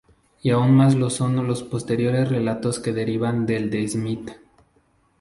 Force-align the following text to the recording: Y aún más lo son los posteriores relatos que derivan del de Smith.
Y 0.41 0.49
aún 0.49 0.71
más 0.71 0.95
lo 0.95 1.11
son 1.11 1.45
los 1.45 1.61
posteriores 1.61 2.27
relatos 2.27 2.79
que 2.79 2.91
derivan 2.91 3.45
del 3.45 3.69
de 3.69 3.87
Smith. 3.87 4.31